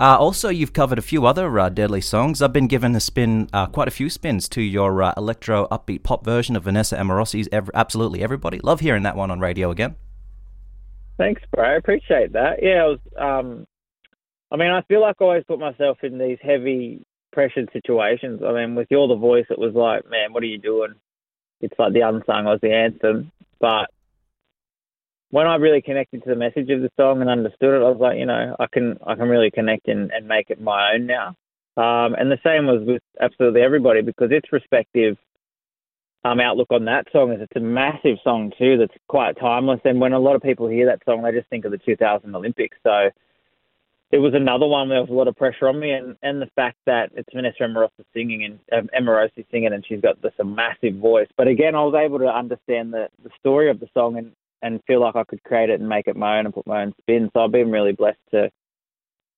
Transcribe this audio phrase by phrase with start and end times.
[0.00, 2.40] Uh, also, you've covered a few other uh, Deadly songs.
[2.40, 6.04] I've been given a spin, uh, quite a few spins to your uh, electro upbeat
[6.04, 8.60] pop version of Vanessa Amorosi's Absolutely Everybody.
[8.60, 9.96] Love hearing that one on radio again.
[11.18, 11.66] Thanks, bro.
[11.66, 12.62] I appreciate that.
[12.62, 12.98] Yeah, I was.
[13.18, 13.66] Um,
[14.50, 18.40] I mean, I feel like I always put myself in these heavy pressured situations.
[18.42, 20.94] I mean, with You're the Voice, it was like, man, what are you doing?
[21.60, 23.32] It's like the unsung was the anthem.
[23.60, 23.90] But
[25.30, 27.98] when I really connected to the message of the song and understood it, I was
[28.00, 31.06] like, you know, I can I can really connect and, and make it my own
[31.06, 31.36] now.
[31.76, 35.16] Um, and the same was with absolutely everybody because its respective
[36.24, 39.80] um, outlook on that song is it's a massive song too that's quite timeless.
[39.84, 42.34] And when a lot of people hear that song, they just think of the 2000
[42.34, 42.76] Olympics.
[42.82, 43.10] So
[44.10, 46.42] it was another one where there was a lot of pressure on me, and, and
[46.42, 50.96] the fact that it's Vanessa Amorosi singing and um, singing, and she's got this massive
[50.96, 51.28] voice.
[51.36, 54.80] But again, I was able to understand the the story of the song and and
[54.86, 56.92] feel like I could create it and make it my own and put my own
[57.00, 57.30] spin.
[57.32, 58.50] So I've been really blessed to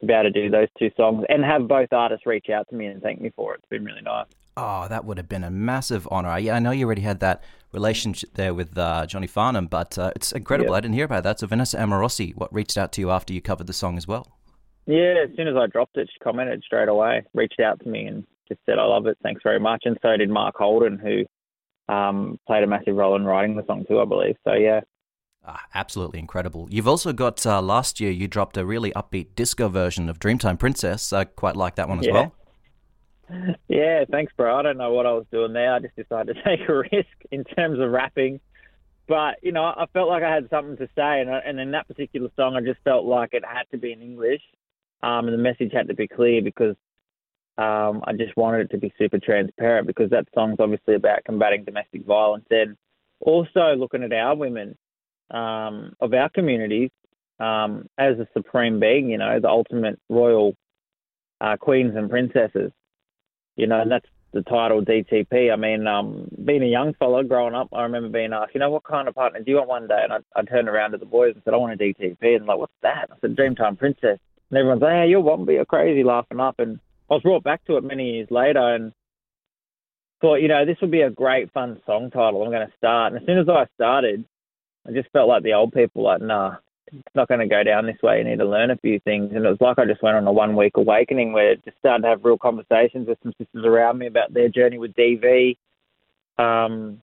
[0.00, 2.74] to be able to do those two songs and have both artists reach out to
[2.74, 3.58] me and thank me for it.
[3.58, 4.26] It's been really nice.
[4.56, 6.38] Oh, that would have been a massive honor.
[6.38, 10.10] Yeah, I know you already had that relationship there with uh, Johnny Farnham, but uh,
[10.16, 10.74] it's incredible.
[10.74, 11.38] I didn't hear about that.
[11.38, 14.26] So Vanessa Amorosi, what reached out to you after you covered the song as well?
[14.86, 18.06] Yeah, as soon as I dropped it, she commented straight away, reached out to me
[18.06, 19.82] and just said, I love it, thanks very much.
[19.84, 23.84] And so did Mark Holden, who um, played a massive role in writing the song
[23.86, 24.36] too, I believe.
[24.44, 24.80] So, yeah.
[25.44, 26.68] Ah, absolutely incredible.
[26.70, 30.58] You've also got, uh, last year, you dropped a really upbeat disco version of Dreamtime
[30.58, 31.12] Princess.
[31.12, 32.12] I quite like that one as yeah.
[32.12, 32.34] well.
[33.68, 34.56] Yeah, thanks, bro.
[34.56, 35.72] I don't know what I was doing there.
[35.72, 38.40] I just decided to take a risk in terms of rapping.
[39.06, 41.20] But, you know, I felt like I had something to say.
[41.20, 44.02] And, and in that particular song, I just felt like it had to be in
[44.02, 44.42] English.
[45.02, 46.76] Um, and the message had to be clear because
[47.56, 51.64] um, I just wanted it to be super transparent because that song's obviously about combating
[51.64, 52.76] domestic violence and
[53.20, 54.76] also looking at our women
[55.30, 56.90] um, of our communities
[57.38, 60.54] um, as a supreme being, you know, the ultimate royal
[61.40, 62.70] uh, queens and princesses,
[63.56, 65.52] you know, and that's the title DTP.
[65.52, 68.70] I mean, um, being a young fella growing up, I remember being asked, you know,
[68.70, 70.00] what kind of partner do you want one day?
[70.02, 72.36] And I, I turned around to the boys and said, I want a DTP.
[72.36, 73.08] And like, what's that?
[73.10, 74.18] I said, Dreamtime Princess.
[74.50, 76.56] And everyone's like, hey, you're Wombi, you're crazy, laughing up.
[76.58, 76.78] And
[77.10, 78.92] I was brought back to it many years later and
[80.20, 82.42] thought, you know, this would be a great, fun song title.
[82.42, 83.12] I'm going to start.
[83.12, 84.24] And as soon as I started,
[84.86, 87.86] I just felt like the old people, like, nah, it's not going to go down
[87.86, 88.18] this way.
[88.18, 89.30] You need to learn a few things.
[89.34, 91.78] And it was like I just went on a one week awakening where I just
[91.78, 95.56] started to have real conversations with some sisters around me about their journey with DV.
[96.38, 97.02] Um,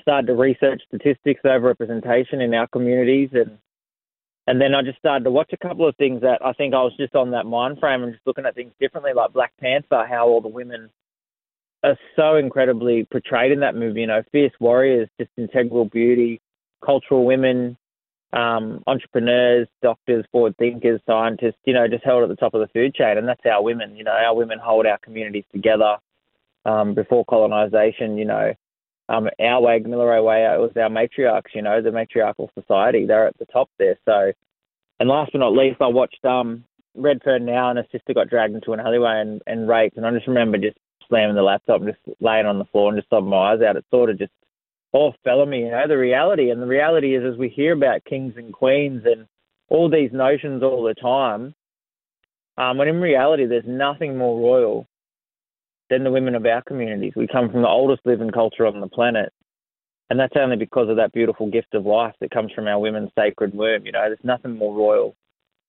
[0.00, 3.58] started to research statistics over representation in our communities and
[4.48, 6.82] and then I just started to watch a couple of things that I think I
[6.82, 10.06] was just on that mind frame and just looking at things differently, like Black Panther,
[10.08, 10.88] how all the women
[11.82, 14.02] are so incredibly portrayed in that movie.
[14.02, 16.40] You know, fierce warriors, just integral beauty,
[16.84, 17.76] cultural women,
[18.32, 22.68] um, entrepreneurs, doctors, forward thinkers, scientists, you know, just held at the top of the
[22.68, 23.18] food chain.
[23.18, 23.96] And that's our women.
[23.96, 25.96] You know, our women hold our communities together.
[26.64, 28.52] Um, before colonization, you know,
[29.08, 33.06] um, our way, Gamilaroi way, it was our matriarchs, you know, the matriarchal society.
[33.06, 33.96] They're at the top there.
[34.04, 34.32] So,
[34.98, 36.64] and last but not least, I watched um,
[36.96, 39.96] Redfern now, and a sister got dragged into an alleyway and, and raped.
[39.96, 40.76] And I just remember just
[41.08, 43.76] slamming the laptop and just laying on the floor and just sobbing my eyes out.
[43.76, 44.32] It sort of just
[44.96, 46.50] on me, you know, the reality.
[46.50, 49.26] And the reality is, as we hear about kings and queens and
[49.68, 51.54] all these notions all the time,
[52.58, 54.86] um, when in reality, there's nothing more royal
[55.90, 57.12] than the women of our communities.
[57.16, 59.32] We come from the oldest living culture on the planet.
[60.08, 63.10] And that's only because of that beautiful gift of life that comes from our women's
[63.18, 63.86] sacred womb.
[63.86, 65.16] You know, there's nothing more royal,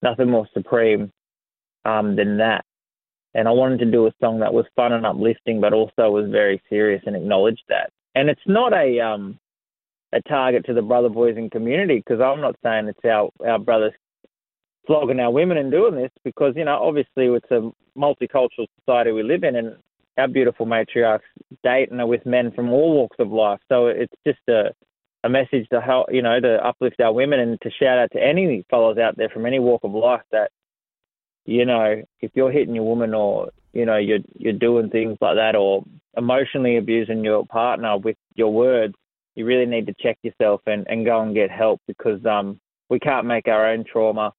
[0.03, 1.11] nothing more supreme
[1.85, 2.63] um, than that.
[3.33, 6.29] And I wanted to do a song that was fun and uplifting, but also was
[6.29, 7.91] very serious and acknowledged that.
[8.17, 9.37] And it's not a um,
[10.11, 13.59] a target to the brother boys and community because I'm not saying it's our our
[13.59, 13.93] brothers
[14.87, 19.21] flogging our women and doing this because you know obviously it's a multicultural society we
[19.21, 19.75] live in and
[20.17, 21.29] our beautiful matriarchs
[21.63, 23.59] date and are with men from all walks of life.
[23.69, 24.71] So it's just a
[25.23, 28.23] a message to help, you know, to uplift our women and to shout out to
[28.23, 30.49] any fellows out there from any walk of life that,
[31.45, 35.35] you know, if you're hitting your woman or you know you're you're doing things like
[35.35, 35.83] that or
[36.17, 38.95] emotionally abusing your partner with your words,
[39.35, 42.59] you really need to check yourself and and go and get help because um
[42.89, 44.33] we can't make our own trauma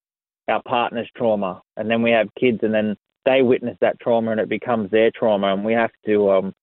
[0.48, 2.96] our partner's trauma and then we have kids and then
[3.28, 6.54] they witness that trauma and it becomes their trauma, and we have to, um,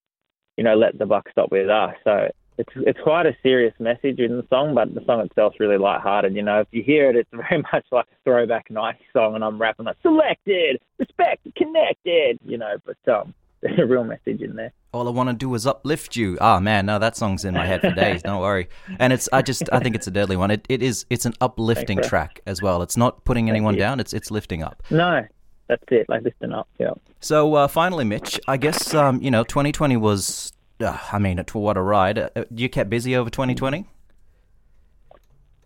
[0.57, 1.93] you know, let the buck stop with us.
[2.03, 5.77] So it's it's quite a serious message in the song, but the song itself's really
[5.77, 6.35] light-hearted.
[6.35, 9.43] You know, if you hear it, it's very much like a throwback '90s song, and
[9.43, 12.75] I'm rapping like "selected, respect, connected," you know.
[12.85, 14.71] But um, there's a real message in there.
[14.91, 16.37] All I want to do is uplift you.
[16.39, 18.21] Ah, oh, man, no, that song's in my head for days.
[18.21, 18.69] Don't worry.
[18.99, 20.51] And it's, I just, I think it's a deadly one.
[20.51, 22.81] It, it is, it's an uplifting Thanks, track as well.
[22.81, 23.99] It's not putting anyone down.
[23.99, 24.83] It's, it's lifting up.
[24.89, 25.25] No,
[25.67, 26.07] that's it.
[26.07, 26.67] Like listen up.
[26.79, 26.91] Yeah.
[27.19, 30.51] So uh, finally, Mitch, I guess um, you know 2020 was.
[30.79, 32.17] Uh, I mean, what a ride!
[32.17, 33.87] Uh, you kept busy over 2020.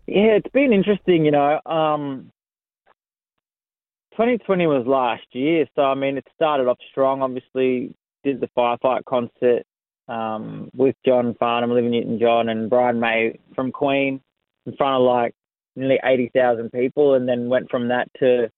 [0.06, 1.26] Yeah, it's been interesting.
[1.26, 2.32] You know, um,
[4.12, 7.22] 2020 was last year, so I mean, it started off strong.
[7.22, 9.64] Obviously, did the firefight concert
[10.08, 14.22] um, with John Farnham, Olivia Newton-John, and Brian May from Queen
[14.66, 15.34] in front of like
[15.76, 18.52] nearly 80,000 people, and then went from that to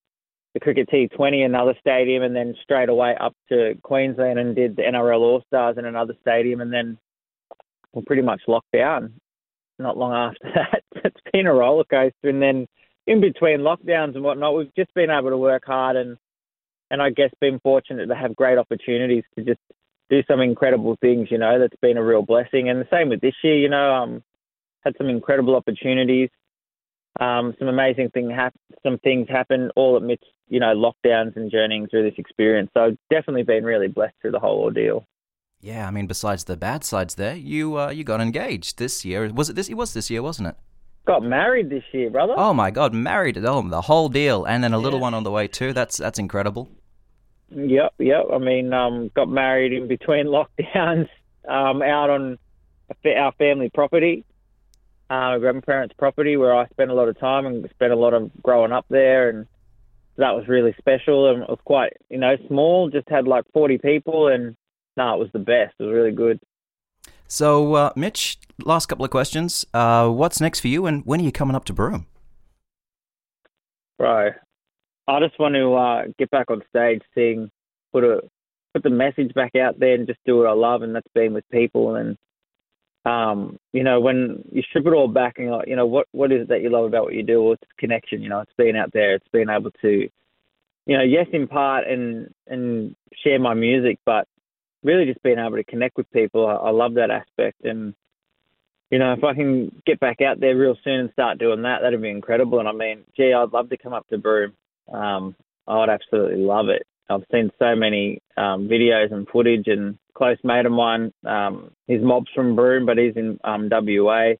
[0.54, 4.82] the Cricket T20, another stadium, and then straight away up to Queensland and did the
[4.82, 6.98] NRL All Stars in another stadium, and then
[7.92, 9.14] we're pretty much locked down.
[9.78, 12.66] Not long after that, it's been a roller coaster, and then
[13.06, 16.16] in between lockdowns and whatnot, we've just been able to work hard and
[16.90, 19.60] and I guess been fortunate to have great opportunities to just
[20.10, 21.28] do some incredible things.
[21.30, 22.68] You know, that's been a real blessing.
[22.68, 23.56] And the same with this year.
[23.56, 24.22] You know, um,
[24.82, 26.28] had some incredible opportunities.
[27.22, 31.86] Um, some amazing thing hap- some things happen all amidst you know lockdowns and journeying
[31.88, 32.70] through this experience.
[32.74, 35.06] So definitely been really blessed through the whole ordeal.
[35.60, 39.32] Yeah, I mean, besides the bad sides, there you uh, you got engaged this year.
[39.32, 39.68] Was it this?
[39.68, 40.56] It was this year, wasn't it?
[41.04, 42.34] Got married this year, brother.
[42.36, 43.38] Oh my God, married!
[43.38, 45.72] Oh, the whole deal, and then a little one on the way too.
[45.72, 46.70] That's that's incredible.
[47.50, 48.24] Yep, yep.
[48.32, 51.08] I mean, um, got married in between lockdowns,
[51.48, 52.38] um, out on
[53.04, 54.24] our family property,
[55.12, 58.30] uh, grandparents' property, where I spent a lot of time and spent a lot of
[58.42, 59.46] growing up there, and
[60.16, 61.30] that was really special.
[61.30, 62.88] And it was quite, you know, small.
[62.88, 64.56] Just had like forty people, and
[64.96, 65.74] no, it was the best.
[65.78, 66.40] It was really good.
[67.28, 69.66] So, uh, Mitch, last couple of questions.
[69.74, 72.06] Uh, what's next for you, and when are you coming up to Broome?
[73.98, 74.32] Right.
[75.08, 77.50] I just want to uh, get back on stage, sing,
[77.92, 78.22] put a
[78.72, 81.34] put the message back out there, and just do what I love, and that's being
[81.34, 81.96] with people.
[81.96, 82.16] And
[83.04, 86.32] um, you know, when you strip it all back, and like, you know, what what
[86.32, 87.42] is it that you love about what you do?
[87.42, 88.22] Well, it's connection.
[88.22, 90.08] You know, it's being out there, it's being able to,
[90.86, 92.94] you know, yes, in part and and
[93.24, 94.26] share my music, but
[94.82, 96.46] really just being able to connect with people.
[96.46, 97.94] I, I love that aspect, and
[98.90, 101.80] you know, if I can get back out there real soon and start doing that,
[101.82, 102.58] that'd be incredible.
[102.60, 104.52] And I mean, gee, I'd love to come up to Broome
[104.92, 105.34] um,
[105.66, 106.86] I would absolutely love it.
[107.08, 112.02] I've seen so many um, videos and footage, and close mate of mine, um, his
[112.02, 114.32] mob's from Broome, but he's in um, WA,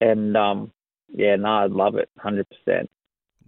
[0.00, 0.72] and um,
[1.08, 2.90] yeah, no, I'd love it, hundred percent.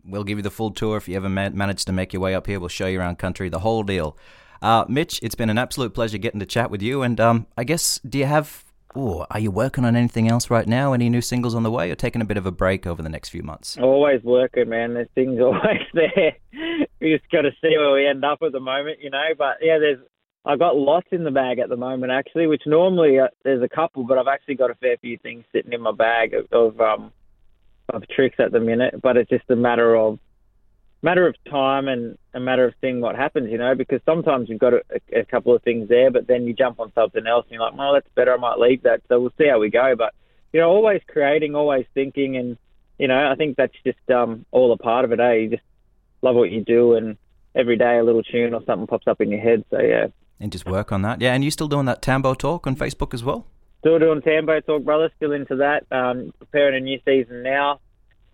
[0.04, 2.34] We'll give you the full tour if you ever ma- manage to make your way
[2.34, 2.58] up here.
[2.58, 4.16] We'll show you around country, the whole deal.
[4.60, 7.02] Uh, Mitch, it's been an absolute pleasure getting to chat with you.
[7.02, 8.64] And um, I guess, do you have
[8.96, 10.92] Ooh, are you working on anything else right now?
[10.92, 13.08] Any new singles on the way, or taking a bit of a break over the
[13.08, 13.78] next few months?
[13.78, 14.94] Always working, man.
[14.94, 16.36] There's things always there.
[17.00, 19.22] we just got to see where we end up at the moment, you know.
[19.36, 20.00] But yeah, there's
[20.44, 22.46] I got lots in the bag at the moment, actually.
[22.46, 25.72] Which normally uh, there's a couple, but I've actually got a fair few things sitting
[25.72, 27.12] in my bag of, of um
[27.88, 29.00] of tricks at the minute.
[29.00, 30.18] But it's just a matter of
[31.02, 34.60] matter of time and a matter of seeing what happens, you know, because sometimes you've
[34.60, 37.54] got a, a, couple of things there, but then you jump on something else and
[37.54, 38.32] you're like, well, that's better.
[38.32, 39.02] I might leave that.
[39.08, 39.94] So we'll see how we go.
[39.96, 40.14] But,
[40.52, 42.36] you know, always creating, always thinking.
[42.36, 42.56] And,
[42.98, 45.32] you know, I think that's just um, all a part of it, eh?
[45.32, 45.62] You just
[46.22, 47.16] love what you do and
[47.54, 49.64] every day a little tune or something pops up in your head.
[49.70, 50.06] So, yeah.
[50.42, 51.20] And just work on that.
[51.20, 51.34] Yeah.
[51.34, 53.46] And you still doing that Tambo talk on Facebook as well?
[53.78, 55.08] Still doing Tambo talk, brother.
[55.16, 55.86] Still into that.
[55.92, 57.78] Um, preparing a new season now.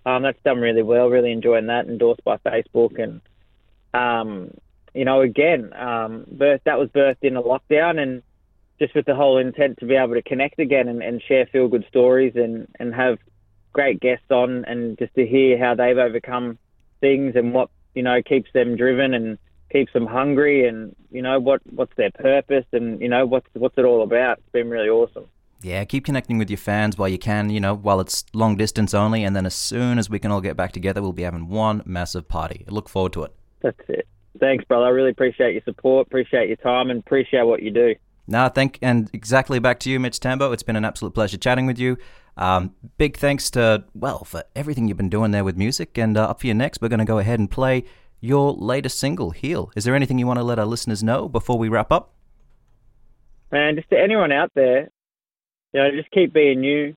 [0.06, 1.08] Um, that's done really well.
[1.08, 1.86] Really enjoying that.
[1.86, 3.20] Endorsed by Facebook, and
[3.92, 4.50] um,
[4.94, 8.22] you know, again, um, birth that was birthed in a lockdown, and
[8.78, 11.68] just with the whole intent to be able to connect again and, and share feel
[11.68, 13.18] good stories and and have
[13.74, 16.58] great guests on, and just to hear how they've overcome
[17.00, 19.38] things and what you know keeps them driven and
[19.70, 23.76] keeps them hungry, and you know what what's their purpose, and you know what's what's
[23.78, 24.38] it all about.
[24.38, 25.26] It's been really awesome.
[25.60, 28.94] Yeah, keep connecting with your fans while you can, you know, while it's long distance
[28.94, 29.24] only.
[29.24, 31.82] And then as soon as we can all get back together, we'll be having one
[31.84, 32.64] massive party.
[32.68, 33.34] I look forward to it.
[33.60, 34.06] That's it.
[34.38, 34.86] Thanks, brother.
[34.86, 37.96] I really appreciate your support, appreciate your time, and appreciate what you do.
[38.28, 40.52] No, thank and exactly back to you, Mitch Tambo.
[40.52, 41.96] It's been an absolute pleasure chatting with you.
[42.36, 45.98] Um, big thanks to well for everything you've been doing there with music.
[45.98, 47.84] And uh, up for your next, we're going to go ahead and play
[48.20, 51.58] your latest single, "Heal." Is there anything you want to let our listeners know before
[51.58, 52.12] we wrap up?
[53.50, 54.90] Man, just to anyone out there,
[55.72, 56.94] you know, just keep being you.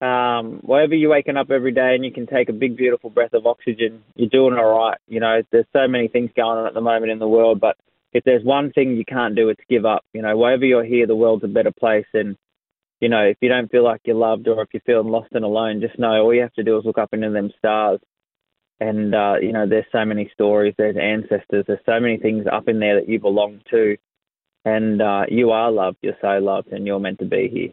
[0.00, 3.34] Um, wherever you're waking up every day and you can take a big, beautiful breath
[3.34, 4.98] of oxygen, you're doing all right.
[5.06, 7.76] You know, there's so many things going on at the moment in the world, but
[8.12, 10.04] if there's one thing you can't do, it's give up.
[10.12, 12.06] You know, wherever you're here, the world's a better place.
[12.14, 12.36] And,
[13.00, 15.44] you know, if you don't feel like you're loved or if you're feeling lost and
[15.44, 18.00] alone, just know all you have to do is look up into them stars.
[18.88, 22.68] And, uh, you know, there's so many stories, there's ancestors, there's so many things up
[22.68, 23.96] in there that you belong to
[24.64, 25.98] and uh, you are loved.
[26.02, 27.70] You're so loved, and you're meant to be here.